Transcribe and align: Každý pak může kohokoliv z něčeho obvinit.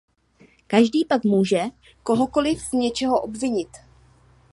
Každý 0.67 1.05
pak 1.05 1.23
může 1.23 1.63
kohokoliv 2.03 2.61
z 2.61 2.71
něčeho 2.71 3.21
obvinit. 3.21 3.69